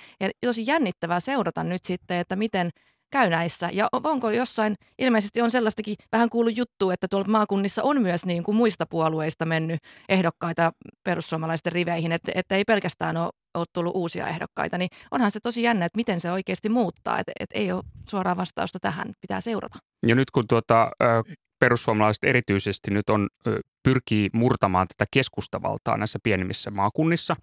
tosi 0.47 0.66
jännittävää 0.66 1.20
seurata 1.20 1.64
nyt 1.64 1.85
sitten, 1.85 2.18
että 2.18 2.37
miten 2.37 2.70
käy 3.11 3.31
näissä. 3.31 3.71
Ja 3.73 3.88
onko 3.93 4.31
jossain, 4.31 4.75
ilmeisesti 4.99 5.40
on 5.40 5.50
sellaistakin 5.50 5.97
vähän 6.12 6.31
kuullut 6.31 6.57
juttu, 6.57 6.90
että 6.90 7.07
tuolla 7.11 7.29
maakunnissa 7.29 7.83
on 7.83 8.02
myös 8.02 8.26
niin 8.26 8.43
kuin 8.43 8.57
muista 8.57 8.87
puolueista 8.87 9.47
mennyt 9.47 9.81
ehdokkaita 10.09 10.73
perussuomalaisten 11.05 11.73
riveihin, 11.73 12.12
että, 12.12 12.33
että 12.35 12.57
ei 12.57 12.64
pelkästään 12.64 13.17
ole, 13.17 13.31
ole 13.55 13.67
tullut 13.73 13.97
uusia 13.97 14.29
ehdokkaita, 14.29 14.79
niin 14.79 14.88
onhan 15.11 15.31
se 15.31 15.40
tosi 15.40 15.62
jännä, 15.62 15.85
että 15.85 15.97
miten 15.97 16.21
se 16.21 16.33
oikeasti 16.33 16.69
muuttaa, 16.69 17.19
että, 17.19 17.33
että 17.40 17.59
ei 17.59 17.73
ole 17.73 17.83
suoraa 18.09 18.37
vastausta 18.37 18.79
tähän, 18.81 19.12
pitää 19.21 19.40
seurata. 19.40 19.79
Ja 20.07 20.14
nyt 20.14 20.31
kun 20.31 20.45
tuota, 20.49 20.90
perussuomalaiset 21.59 22.25
erityisesti 22.25 22.90
nyt 22.90 23.11
on, 23.11 23.29
pyrkii 23.83 24.29
murtamaan 24.33 24.87
tätä 24.88 25.05
keskustavaltaa 25.11 25.97
näissä 25.97 26.19
pienimmissä 26.23 26.71
maakunnissa, 26.71 27.37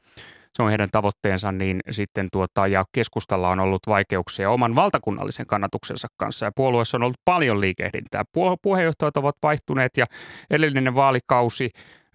se 0.57 0.63
on 0.63 0.69
heidän 0.69 0.89
tavoitteensa, 0.91 1.51
niin 1.51 1.79
sitten 1.91 2.27
tuota, 2.31 2.67
ja 2.67 2.85
keskustalla 2.91 3.49
on 3.49 3.59
ollut 3.59 3.81
vaikeuksia 3.87 4.49
oman 4.49 4.75
valtakunnallisen 4.75 5.45
kannatuksensa 5.45 6.07
kanssa 6.17 6.45
ja 6.45 6.51
puolueessa 6.55 6.97
on 6.97 7.03
ollut 7.03 7.21
paljon 7.25 7.61
liikehdintää. 7.61 8.23
Puheenjohtajat 8.61 9.17
ovat 9.17 9.35
vaihtuneet 9.43 9.97
ja 9.97 10.05
edellinen 10.49 10.95
vaalikausi 10.95 11.69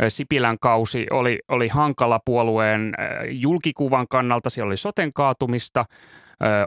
Sipilän 0.08 0.56
kausi 0.60 1.06
oli, 1.10 1.38
oli 1.48 1.68
hankala 1.68 2.20
puolueen 2.24 2.92
julkikuvan 3.30 4.06
kannalta. 4.10 4.50
Siellä 4.50 4.68
oli 4.68 4.76
soten 4.76 5.12
kaatumista, 5.12 5.84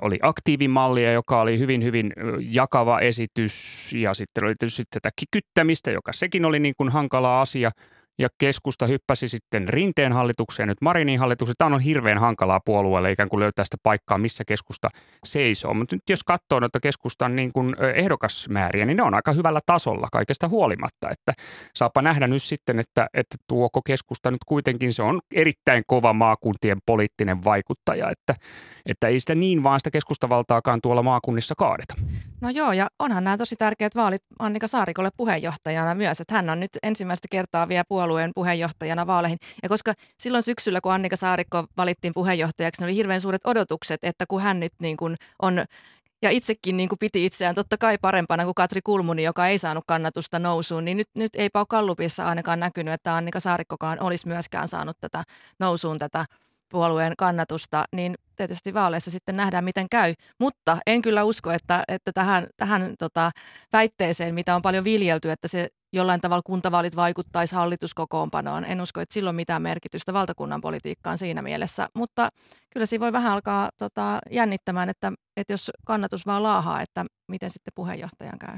oli 0.02 0.18
aktiivimallia, 0.22 1.12
joka 1.12 1.42
oli 1.42 1.60
hyvin, 1.60 1.84
hyvin 1.84 2.14
jakava 2.40 3.00
esitys 3.00 3.94
ja 3.94 4.14
sitten 4.14 4.44
oli 4.44 4.56
tietysti 4.60 4.84
tätä 4.90 5.10
kikyttämistä, 5.16 5.92
joka 5.92 6.14
sekin 6.14 6.46
oli 6.46 6.60
niin 6.60 6.74
kuin 6.78 6.90
hankala 6.90 7.42
asia 7.42 7.72
ja 8.20 8.28
keskusta 8.38 8.86
hyppäsi 8.86 9.28
sitten 9.28 9.70
Rinteen 9.70 10.14
hallitukseen, 10.14 10.68
nyt 10.68 10.82
Marinin 10.82 11.20
hallitukseen. 11.20 11.56
Tämä 11.58 11.76
on 11.76 11.82
hirveän 11.82 12.18
hankalaa 12.18 12.60
puolueelle 12.66 13.12
ikään 13.12 13.30
kuin 13.30 13.40
löytää 13.40 13.66
sitä 13.66 13.78
paikkaa, 13.84 14.18
missä 14.18 14.44
keskusta 14.46 14.90
seisoo. 15.26 15.74
Mutta 15.74 15.96
nyt 15.96 16.10
jos 16.10 16.24
katsoo 16.24 16.60
noita 16.60 16.80
keskustan 16.80 17.36
niin 17.36 17.52
kuin 17.54 17.76
ehdokasmääriä, 17.96 18.86
niin 18.86 18.98
ne 18.98 19.04
on 19.04 19.14
aika 19.14 19.32
hyvällä 19.32 19.60
tasolla 19.66 20.08
kaikesta 20.12 20.48
huolimatta. 20.48 21.10
Että 21.10 21.34
saapa 21.76 22.02
nähdä 22.02 22.28
nyt 22.28 22.44
sitten, 22.44 22.80
että, 22.80 23.08
että 23.14 23.38
tuoko 23.48 23.82
keskusta 23.82 24.32
nyt 24.32 24.44
kuitenkin, 24.46 24.94
se 24.94 25.04
on 25.04 25.20
erittäin 25.34 25.84
kova 25.88 26.14
maakuntien 26.14 26.78
poliittinen 26.86 27.44
vaikuttaja, 27.44 28.10
että, 28.10 28.36
että 28.86 29.08
ei 29.08 29.20
sitä 29.20 29.36
niin 29.36 29.64
vaan 29.64 29.80
sitä 29.80 29.92
keskustavaltaakaan 29.92 30.82
tuolla 30.82 31.04
maakunnissa 31.04 31.56
kaadeta. 31.58 31.96
No 32.46 32.52
joo, 32.52 32.72
ja 32.72 32.88
onhan 33.00 33.24
nämä 33.24 33.38
tosi 33.38 33.56
tärkeät 33.56 33.96
vaalit 33.96 34.22
Annika 34.40 34.68
Saarikolle 34.68 35.10
puheenjohtajana 35.18 35.96
myös, 35.96 36.22
että 36.22 36.34
hän 36.34 36.50
on 36.50 36.60
nyt 36.60 36.70
ensimmäistä 36.84 37.28
kertaa 37.32 37.68
vielä 37.68 37.84
puolueen 37.88 38.32
puheenjohtajana 38.36 39.08
vaaleihin. 39.08 39.38
Ja 39.64 39.70
koska 39.70 39.94
silloin 40.20 40.44
syksyllä, 40.44 40.82
kun 40.82 40.92
Annika 40.92 41.16
Saarikko 41.16 41.66
valittiin 41.78 42.14
puheenjohtajaksi, 42.14 42.82
niin 42.82 42.86
oli 42.88 42.96
hirveän 42.96 43.22
suuret 43.22 43.42
odotukset, 43.46 44.00
että 44.04 44.26
kun 44.28 44.42
hän 44.42 44.60
nyt 44.60 44.72
niin 44.80 44.98
kuin 44.98 45.16
on 45.42 45.66
ja 46.22 46.30
itsekin 46.30 46.78
niin 46.78 46.90
kuin 46.90 47.00
piti 47.00 47.26
itseään 47.26 47.56
totta 47.56 47.78
kai 47.78 47.98
parempana 48.02 48.44
kuin 48.44 48.56
Katri 48.56 48.82
Kulmuni, 48.84 49.24
joka 49.24 49.48
ei 49.48 49.58
saanut 49.58 49.84
kannatusta 49.88 50.40
nousuun, 50.40 50.86
niin 50.86 50.98
nyt, 50.98 51.10
nyt 51.16 51.36
ei 51.36 51.50
Pau 51.50 51.66
Kallupissa 51.66 52.26
ainakaan 52.26 52.60
näkynyt, 52.60 52.94
että 52.94 53.16
Annika 53.16 53.40
Saarikkokaan 53.40 54.02
olisi 54.02 54.28
myöskään 54.28 54.68
saanut 54.68 54.98
tätä 55.02 55.24
nousuun 55.60 56.00
tätä 56.00 56.26
puolueen 56.70 57.14
kannatusta, 57.18 57.86
niin 57.96 58.16
tietysti 58.36 58.74
vaaleissa 58.74 59.12
sitten 59.12 59.36
nähdään, 59.36 59.64
miten 59.64 59.88
käy. 59.92 60.14
Mutta 60.40 60.78
en 60.88 61.02
kyllä 61.02 61.24
usko, 61.24 61.52
että, 61.52 61.84
että 61.88 62.12
tähän, 62.14 62.48
tähän 62.58 62.94
tota, 63.00 63.32
väitteeseen, 63.74 64.36
mitä 64.36 64.56
on 64.56 64.62
paljon 64.62 64.84
viljelty, 64.84 65.32
että 65.32 65.48
se 65.48 65.68
jollain 65.94 66.22
tavalla 66.22 66.42
kuntavaalit 66.46 66.96
vaikuttaisi 66.96 67.56
hallituskokoonpanoon. 67.56 68.66
En 68.66 68.82
usko, 68.82 69.02
että 69.02 69.14
sillä 69.14 69.30
on 69.30 69.36
mitään 69.36 69.62
merkitystä 69.62 70.14
valtakunnan 70.14 70.62
politiikkaan 70.62 71.18
siinä 71.18 71.42
mielessä, 71.42 71.88
mutta 71.96 72.30
kyllä 72.74 72.86
siinä 72.86 73.04
voi 73.04 73.14
vähän 73.14 73.32
alkaa 73.32 73.70
tota, 73.78 74.20
jännittämään, 74.32 74.90
että, 74.90 75.12
että 75.38 75.54
jos 75.54 75.72
kannatus 75.86 76.26
vaan 76.26 76.44
laahaa, 76.44 76.82
että 76.82 77.06
miten 77.32 77.50
sitten 77.50 77.72
puheenjohtajan 77.76 78.40
käy. 78.40 78.58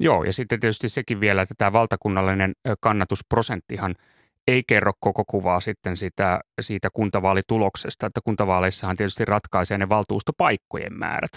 Joo, 0.00 0.24
ja 0.24 0.32
sitten 0.32 0.60
tietysti 0.60 0.88
sekin 0.88 1.20
vielä, 1.20 1.42
että 1.42 1.54
tämä 1.58 1.72
valtakunnallinen 1.72 2.52
kannatusprosenttihan– 2.80 3.94
ei 4.50 4.62
kerro 4.66 4.92
koko 5.00 5.24
kuvaa 5.26 5.60
sitten 5.60 5.96
sitä, 5.96 6.40
siitä 6.60 6.88
kuntavaalituloksesta, 6.94 8.06
että 8.06 8.20
kuntavaaleissahan 8.24 8.96
tietysti 8.96 9.24
ratkaisee 9.24 9.78
ne 9.78 9.88
valtuustopaikkojen 9.88 10.98
määrät. 10.98 11.30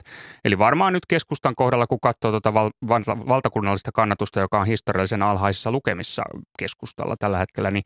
Eli 0.45 0.57
varmaan 0.57 0.93
nyt 0.93 1.05
keskustan 1.09 1.55
kohdalla, 1.55 1.87
kun 1.87 1.99
katsoo 2.01 2.31
tuota 2.31 2.53
val, 2.53 2.69
val, 2.87 3.03
valtakunnallista 3.07 3.91
kannatusta, 3.93 4.39
joka 4.39 4.59
on 4.59 4.67
historiallisen 4.67 5.21
alhaisissa 5.21 5.71
lukemissa 5.71 6.23
keskustalla 6.59 7.15
tällä 7.19 7.37
hetkellä, 7.37 7.71
niin 7.71 7.83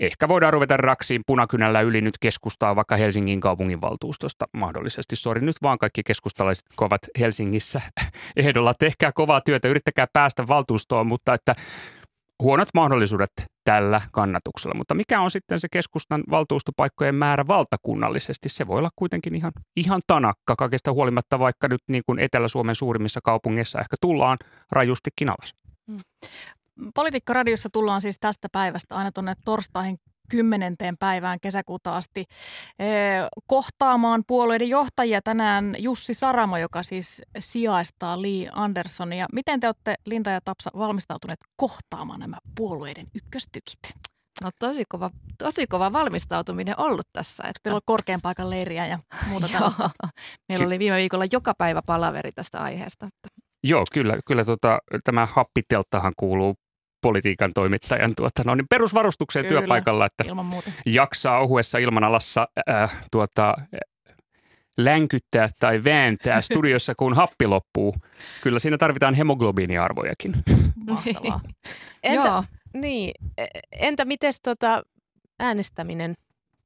ehkä 0.00 0.28
voidaan 0.28 0.52
ruveta 0.52 0.76
raksiin 0.76 1.20
punakynällä 1.26 1.80
yli 1.80 2.00
nyt 2.00 2.18
keskustaa 2.20 2.76
vaikka 2.76 2.96
Helsingin 2.96 3.40
kaupunginvaltuustosta 3.40 4.46
mahdollisesti. 4.52 5.16
Sori 5.16 5.40
nyt 5.40 5.56
vaan 5.62 5.78
kaikki 5.78 6.02
keskustalaiset, 6.02 6.64
kun 6.76 6.86
ovat 6.86 7.00
Helsingissä 7.18 7.80
ehdolla. 8.36 8.74
Tehkää 8.78 9.12
kovaa 9.12 9.40
työtä, 9.40 9.68
yrittäkää 9.68 10.06
päästä 10.12 10.46
valtuustoon, 10.48 11.06
mutta 11.06 11.34
että 11.34 11.54
huonot 12.42 12.68
mahdollisuudet 12.74 13.32
tällä 13.68 14.00
kannatuksella. 14.12 14.74
Mutta 14.74 14.94
mikä 14.94 15.20
on 15.20 15.30
sitten 15.30 15.60
se 15.60 15.68
keskustan 15.72 16.24
valtuustopaikkojen 16.30 17.14
määrä 17.14 17.44
valtakunnallisesti? 17.48 18.48
Se 18.48 18.66
voi 18.66 18.78
olla 18.78 18.90
kuitenkin 18.96 19.34
ihan, 19.34 19.52
ihan 19.76 20.00
tanakka 20.06 20.56
kaikesta 20.56 20.92
huolimatta, 20.92 21.38
vaikka 21.38 21.68
nyt 21.68 21.80
niin 21.88 22.02
kuin 22.06 22.18
Etelä-Suomen 22.18 22.74
suurimmissa 22.74 23.20
kaupungeissa 23.24 23.80
ehkä 23.80 23.96
tullaan 24.00 24.38
rajustikin 24.72 25.30
alas. 25.30 25.54
Hmm. 25.86 26.00
Politiikkaradiossa 26.94 27.68
tullaan 27.72 28.00
siis 28.00 28.18
tästä 28.20 28.48
päivästä 28.52 28.94
aina 28.94 29.12
tuonne 29.12 29.34
torstaihin 29.44 29.98
kymmenenteen 30.30 30.96
päivään 30.98 31.40
kesäkuuta 31.40 31.96
asti 31.96 32.24
eh, 32.78 32.88
kohtaamaan 33.46 34.22
puolueiden 34.26 34.68
johtajia 34.68 35.22
tänään 35.22 35.74
Jussi 35.78 36.14
Saramo, 36.14 36.56
joka 36.56 36.82
siis 36.82 37.22
sijaistaa 37.38 38.22
Lee 38.22 38.46
Andersonia. 38.52 39.26
Miten 39.32 39.60
te 39.60 39.66
olette, 39.66 39.94
Linda 40.06 40.30
ja 40.30 40.40
Tapsa, 40.44 40.70
valmistautuneet 40.78 41.40
kohtaamaan 41.56 42.20
nämä 42.20 42.36
puolueiden 42.56 43.06
ykköstykit? 43.14 43.78
No 44.42 44.50
tosi 44.58 44.84
kova, 44.88 45.10
tosi 45.38 45.66
kova 45.66 45.92
valmistautuminen 45.92 46.80
ollut 46.80 47.08
tässä. 47.12 47.42
Että... 47.42 47.60
Teillä 47.62 47.76
on 47.76 47.82
korkean 47.84 48.20
paikan 48.22 48.50
leiriä 48.50 48.86
ja 48.86 48.98
muuta 49.28 49.48
tällaista. 49.48 49.90
Meillä 50.48 50.66
oli 50.66 50.78
viime 50.78 50.96
viikolla 50.96 51.24
joka 51.32 51.54
päivä 51.58 51.82
palaveri 51.86 52.32
tästä 52.32 52.58
aiheesta. 52.58 53.08
Joo, 53.64 53.84
kyllä, 53.92 54.18
kyllä 54.26 54.44
tota, 54.44 54.78
tämä 55.04 55.26
happitelttahan 55.26 56.12
kuuluu 56.16 56.54
politiikan 57.00 57.52
toimittajan 57.54 58.14
tuota, 58.16 58.42
no 58.44 58.54
niin 58.54 58.66
perusvarustukseen 58.70 59.46
Kyllä, 59.46 59.60
työpaikalla, 59.60 60.06
että 60.06 60.24
jaksaa 60.86 61.38
ohuessa 61.38 61.78
ilmanalassa 61.78 62.48
äh, 62.70 63.06
tuota, 63.10 63.54
länkyttää 64.78 65.48
tai 65.60 65.84
vääntää 65.84 66.42
studiossa, 66.52 66.94
kun 66.94 67.14
happi 67.14 67.46
loppuu. 67.46 67.94
Kyllä 68.42 68.58
siinä 68.58 68.78
tarvitaan 68.78 69.14
hemoglobiiniarvojakin. 69.14 70.34
Mahtavaa. 70.90 71.40
entä, 72.02 72.42
niin, 72.74 73.12
e, 73.38 73.46
entä 73.72 74.04
miten 74.04 74.32
tota 74.42 74.82
äänestäminen, 75.38 76.14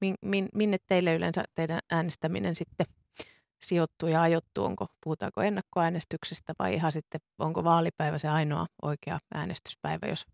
min, 0.00 0.14
min, 0.22 0.48
minne 0.54 0.76
teille 0.86 1.14
yleensä 1.14 1.44
teidän 1.54 1.80
äänestäminen 1.90 2.54
sitten 2.54 2.86
sijoittuu 3.62 4.08
ja 4.08 4.22
ajoittuu? 4.22 4.64
Onko, 4.64 4.86
puhutaanko 5.04 5.42
ennakkoäänestyksestä 5.42 6.52
vai 6.58 6.74
ihan 6.74 6.92
sitten 6.92 7.20
onko 7.38 7.64
vaalipäivä 7.64 8.18
se 8.18 8.28
ainoa 8.28 8.66
oikea 8.82 9.18
äänestyspäivä, 9.34 10.06
jos 10.06 10.26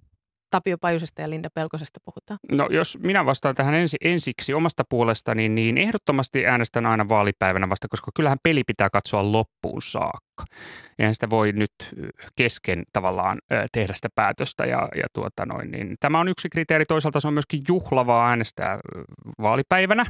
Tapio 0.50 0.78
Pajusesta 0.78 1.22
ja 1.22 1.30
Linda 1.30 1.48
Pelkosesta 1.54 2.00
puhutaan? 2.04 2.38
No 2.52 2.68
jos 2.70 2.98
minä 2.98 3.26
vastaan 3.26 3.54
tähän 3.54 3.74
ensi, 3.74 3.96
ensiksi 4.00 4.54
omasta 4.54 4.84
puolestani, 4.88 5.48
niin 5.48 5.78
ehdottomasti 5.78 6.46
äänestän 6.46 6.86
aina 6.86 7.08
vaalipäivänä 7.08 7.70
vasta, 7.70 7.88
koska 7.88 8.10
kyllähän 8.14 8.38
peli 8.42 8.64
pitää 8.64 8.90
katsoa 8.90 9.32
loppuun 9.32 9.82
saakka. 9.82 10.44
Eihän 10.98 11.14
sitä 11.14 11.30
voi 11.30 11.52
nyt 11.52 11.72
kesken 12.36 12.82
tavallaan 12.92 13.38
tehdä 13.72 13.94
sitä 13.94 14.08
päätöstä 14.14 14.66
ja, 14.66 14.88
ja 14.96 15.04
tuota 15.12 15.46
noin, 15.46 15.70
niin 15.70 15.94
tämä 16.00 16.20
on 16.20 16.28
yksi 16.28 16.48
kriteeri. 16.48 16.84
Toisaalta 16.86 17.20
se 17.20 17.28
on 17.28 17.34
myöskin 17.34 17.62
juhlavaa 17.68 18.28
äänestää 18.28 18.78
vaalipäivänä. 19.42 20.06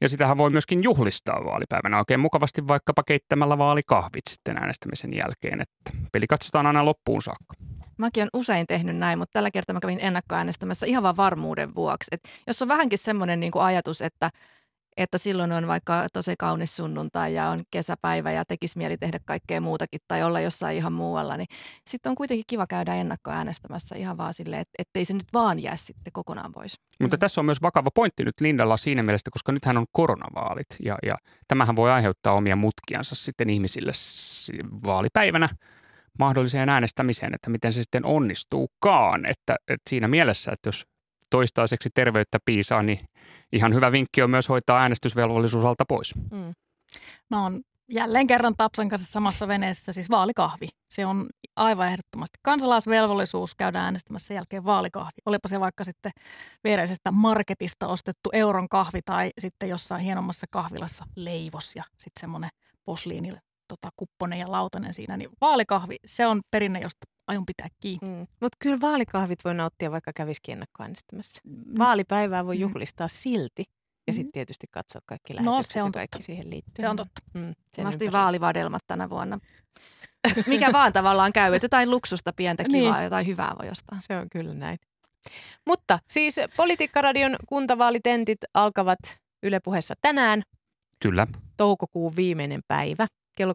Ja 0.00 0.08
sitähän 0.08 0.38
voi 0.38 0.50
myöskin 0.50 0.82
juhlistaa 0.82 1.44
vaalipäivänä 1.44 1.98
oikein 1.98 2.20
mukavasti 2.20 2.68
vaikkapa 2.68 3.02
keittämällä 3.02 3.58
vaalikahvit 3.58 4.26
sitten 4.30 4.58
äänestämisen 4.58 5.14
jälkeen. 5.14 5.60
Että 5.60 6.08
peli 6.12 6.26
katsotaan 6.26 6.66
aina 6.66 6.84
loppuun 6.84 7.22
saakka. 7.22 7.54
Mäkin 7.98 8.22
olen 8.22 8.30
usein 8.32 8.66
tehnyt 8.66 8.96
näin, 8.96 9.18
mutta 9.18 9.32
tällä 9.32 9.50
kertaa 9.50 9.74
mä 9.74 9.80
kävin 9.80 10.00
ennakkoäänestämässä 10.00 10.86
ihan 10.86 11.02
vaan 11.02 11.16
varmuuden 11.16 11.74
vuoksi. 11.74 12.08
Et 12.12 12.20
jos 12.46 12.62
on 12.62 12.68
vähänkin 12.68 12.98
semmoinen 12.98 13.40
niin 13.40 13.52
ajatus, 13.54 14.02
että 14.02 14.30
että 14.96 15.18
silloin 15.18 15.52
on 15.52 15.66
vaikka 15.66 16.06
tosi 16.12 16.34
kaunis 16.38 16.76
sunnuntai 16.76 17.34
ja 17.34 17.48
on 17.48 17.62
kesäpäivä 17.70 18.32
ja 18.32 18.44
tekisi 18.44 18.78
mieli 18.78 18.96
tehdä 18.96 19.18
kaikkea 19.24 19.60
muutakin 19.60 20.00
tai 20.08 20.22
olla 20.22 20.40
jossain 20.40 20.76
ihan 20.76 20.92
muualla, 20.92 21.36
niin 21.36 21.46
sitten 21.86 22.10
on 22.10 22.16
kuitenkin 22.16 22.44
kiva 22.46 22.66
käydä 22.66 22.94
ennakkoäänestämässä 22.94 23.96
ihan 23.96 24.16
vaan 24.16 24.34
silleen, 24.34 24.60
että 24.60 24.74
ettei 24.78 25.04
se 25.04 25.14
nyt 25.14 25.32
vaan 25.32 25.62
jää 25.62 25.76
sitten 25.76 26.12
kokonaan 26.12 26.52
pois. 26.52 26.80
Mutta 27.00 27.16
mm. 27.16 27.20
tässä 27.20 27.40
on 27.40 27.44
myös 27.44 27.62
vakava 27.62 27.90
pointti 27.94 28.24
nyt 28.24 28.40
Lindalla 28.40 28.76
siinä 28.76 29.02
mielessä, 29.02 29.30
koska 29.30 29.52
nythän 29.52 29.76
on 29.76 29.86
koronavaalit 29.92 30.66
ja, 30.84 30.98
ja 31.02 31.16
tämähän 31.48 31.76
voi 31.76 31.90
aiheuttaa 31.90 32.32
omia 32.32 32.56
mutkiansa 32.56 33.14
sitten 33.14 33.50
ihmisille 33.50 33.92
vaalipäivänä 34.86 35.48
mahdolliseen 36.18 36.68
äänestämiseen, 36.68 37.34
että 37.34 37.50
miten 37.50 37.72
se 37.72 37.82
sitten 37.82 38.06
onnistuukaan. 38.06 39.26
Että, 39.26 39.56
että 39.68 39.90
siinä 39.90 40.08
mielessä, 40.08 40.52
että 40.52 40.68
jos 40.68 40.84
toistaiseksi 41.30 41.90
terveyttä 41.94 42.38
piisaa, 42.44 42.82
niin 42.82 43.00
ihan 43.52 43.74
hyvä 43.74 43.92
vinkki 43.92 44.22
on 44.22 44.30
myös 44.30 44.48
hoitaa 44.48 44.78
äänestysvelvollisuus 44.78 45.64
alta 45.64 45.84
pois. 45.88 46.14
Mm. 46.14 46.54
Mä 47.30 47.42
oon 47.42 47.60
jälleen 47.90 48.26
kerran 48.26 48.56
Tapsan 48.56 48.88
kanssa 48.88 49.12
samassa 49.12 49.48
veneessä, 49.48 49.92
siis 49.92 50.10
vaalikahvi. 50.10 50.68
Se 50.88 51.06
on 51.06 51.26
aivan 51.56 51.88
ehdottomasti 51.88 52.38
kansalaisvelvollisuus 52.42 53.54
käydä 53.54 53.78
äänestämässä 53.78 54.34
jälkeen 54.34 54.64
vaalikahvi. 54.64 55.20
Olipa 55.26 55.48
se 55.48 55.60
vaikka 55.60 55.84
sitten 55.84 56.12
viereisestä 56.64 57.10
marketista 57.10 57.86
ostettu 57.86 58.30
euron 58.32 58.68
kahvi 58.68 59.00
tai 59.04 59.30
sitten 59.38 59.68
jossain 59.68 60.00
hienommassa 60.00 60.46
kahvilassa 60.50 61.04
leivos 61.16 61.76
ja 61.76 61.84
sitten 61.98 62.20
semmoinen 62.20 62.50
posliinille 62.84 63.40
tota, 63.68 63.88
kupponen 63.96 64.38
ja 64.38 64.52
lautanen 64.52 64.94
siinä, 64.94 65.16
niin 65.16 65.30
vaalikahvi, 65.40 65.96
se 66.06 66.26
on 66.26 66.40
perinne, 66.50 66.80
josta 66.80 67.06
aion 67.26 67.46
pitää 67.46 67.68
kiinni. 67.80 68.08
Mm. 68.08 68.18
Mutta 68.18 68.56
kyllä 68.58 68.80
vaalikahvit 68.80 69.44
voi 69.44 69.54
nauttia, 69.54 69.90
vaikka 69.90 70.12
kävisikin 70.12 70.52
ennakkoäänestämässä. 70.52 71.40
Mm. 71.44 71.78
Vaalipäivää 71.78 72.46
voi 72.46 72.56
mm. 72.56 72.60
juhlistaa 72.60 73.06
mm. 73.06 73.12
silti. 73.12 73.64
Ja 74.06 74.12
sitten 74.12 74.28
mm. 74.28 74.32
tietysti 74.32 74.66
katsoa 74.70 75.02
kaikki 75.06 75.32
no, 75.32 75.36
lähetykset 75.36 75.70
no, 75.70 75.72
se 75.72 75.82
on 75.82 75.88
ja 75.88 75.92
kaikki 75.92 76.18
totta. 76.18 76.26
siihen 76.26 76.50
liittyy. 76.50 76.82
Se 76.82 76.88
on 76.88 76.96
totta. 76.96 77.22
Mm, 77.34 77.54
Mä 77.82 77.88
astin 77.88 78.12
vaalivadelmat 78.12 78.82
tänä 78.86 79.10
vuonna. 79.10 79.38
Mikä 80.46 80.72
vaan 80.72 80.92
tavallaan 80.92 81.32
käy, 81.32 81.54
että 81.54 81.64
jotain 81.64 81.90
luksusta, 81.90 82.32
pientä 82.32 82.64
kivaa, 82.64 82.96
niin. 82.96 83.04
jotain 83.04 83.26
hyvää 83.26 83.54
voi 83.62 83.70
ostaa. 83.70 83.98
Se 84.00 84.16
on 84.16 84.30
kyllä 84.30 84.54
näin. 84.54 84.78
Mutta 85.66 85.98
siis 86.08 86.36
Politiikkaradion 86.56 87.36
kuntavaalitentit 87.46 88.38
alkavat 88.54 88.98
Yle 89.42 89.60
puheessa 89.60 89.94
tänään. 90.00 90.42
Kyllä. 91.02 91.26
Toukokuun 91.56 92.16
viimeinen 92.16 92.60
päivä 92.68 93.06
kello 93.36 93.52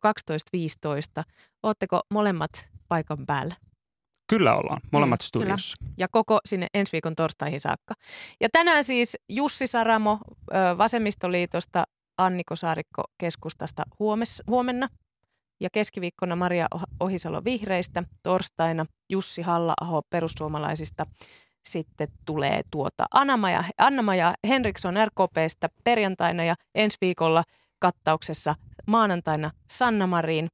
12.15. 1.18 1.24
Oletteko 1.64 2.02
molemmat 2.10 2.52
paikan 2.88 3.26
päällä? 3.28 3.56
Kyllä 4.28 4.56
ollaan, 4.56 4.82
molemmat 4.92 5.20
mm, 5.20 5.24
studiossa. 5.24 5.76
Kyllä. 5.80 5.94
Ja 5.98 6.08
koko 6.08 6.40
sinne 6.46 6.68
ensi 6.74 6.92
viikon 6.92 7.16
torstaihin 7.16 7.60
saakka. 7.60 7.94
Ja 8.42 8.50
tänään 8.52 8.84
siis 8.84 9.18
Jussi 9.30 9.68
Saramo 9.68 10.20
Vasemmistoliitosta, 10.78 11.84
Anniko 12.18 12.56
Saarikko 12.56 13.04
keskustasta 13.18 13.84
huomes, 14.00 14.44
huomenna 14.48 14.88
ja 15.60 15.70
keskiviikkona 15.74 16.36
Maria 16.36 16.68
Ohisalo 17.00 17.44
Vihreistä, 17.44 18.04
torstaina 18.24 18.86
Jussi 19.10 19.42
halla 19.42 20.02
perussuomalaisista, 20.10 21.06
sitten 21.66 22.08
tulee 22.26 22.62
tuota 22.72 23.06
Anna-Maja, 23.14 23.64
Anna-Maja 23.78 24.34
Henriksson 24.48 24.96
RKPstä 25.06 25.70
perjantaina 25.84 26.44
ja 26.44 26.56
ensi 26.76 26.98
viikolla 27.02 27.44
kattauksessa 27.82 28.56
maanantaina 28.88 29.52
Sanna 29.70 30.08
Marin, 30.08 30.48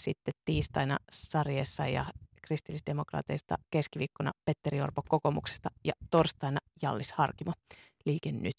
sitten 0.00 0.34
tiistaina 0.44 0.96
Sarjessa 1.12 1.86
ja 1.86 2.04
kristillisdemokraateista 2.42 3.54
keskiviikkona 3.70 4.30
Petteri 4.44 4.80
Orpo 4.80 5.02
kokoomuksesta 5.08 5.68
ja 5.84 5.92
torstaina 6.10 6.58
Jallis 6.82 7.12
Harkimo 7.12 7.52
Liike 8.06 8.32
Nyt. 8.32 8.54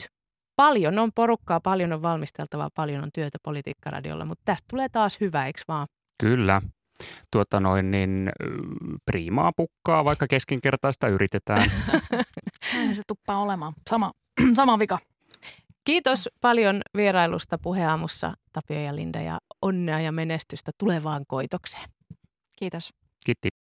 Paljon 0.56 1.00
on 1.00 1.12
porukkaa, 1.16 1.60
paljon 1.60 1.94
on 1.94 2.04
valmisteltavaa, 2.04 2.70
paljon 2.76 3.04
on 3.04 3.10
työtä 3.14 3.38
politiikkaradiolla, 3.44 4.26
mutta 4.26 4.42
tästä 4.46 4.66
tulee 4.70 4.90
taas 4.90 5.18
hyvä, 5.22 5.46
eikö 5.46 5.62
vaan? 5.68 5.88
Kyllä. 6.24 6.62
Tuota 7.32 7.60
noin, 7.60 7.92
niin 7.92 8.32
priimaa 9.06 9.52
pukkaa, 9.58 10.06
vaikka 10.06 10.28
keskinkertaista 10.28 11.08
yritetään. 11.08 11.72
Se 12.94 13.02
tuppaa 13.08 13.40
olemaan. 13.40 13.74
Sama, 13.90 14.12
sama 14.56 14.80
vika. 14.80 15.00
Kiitos 15.84 16.30
paljon 16.42 16.82
vierailusta 16.96 17.58
puheaamussa 17.58 18.34
Tapio 18.54 18.80
ja 18.80 18.96
Linda 18.96 19.22
ja 19.22 19.40
onnea 19.62 20.00
ja 20.00 20.12
menestystä 20.12 20.72
tulevaan 20.78 21.24
koitokseen. 21.28 21.90
Kiitos. 22.60 22.90
Kiitti. 23.26 23.61